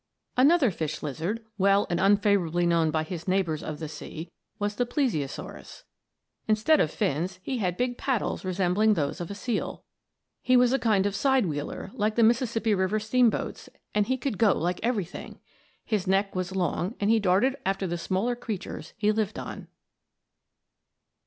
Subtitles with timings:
[0.35, 4.83] Another fish lizard, well and unfavorably known by his neighbors of the sea, was the
[4.87, 5.83] Plesiosaurus.
[6.47, 9.83] Instead of fins he had big paddles resembling those of the seal.
[10.41, 14.39] He was a kind of side wheeler, like the Mississippi River steamboats, and he could
[14.39, 15.39] go like everything!
[15.85, 19.67] His neck was long and he darted after the smaller creatures he lived on.